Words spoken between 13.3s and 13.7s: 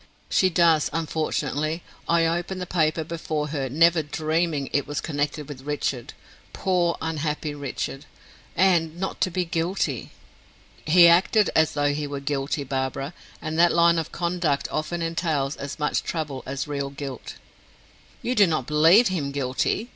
and